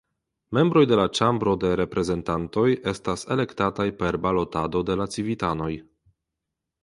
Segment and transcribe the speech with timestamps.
[0.57, 2.63] Membroj de la Ĉambro de Reprezentantoj
[2.93, 5.71] estas elektataj per balotado de la civitanoj.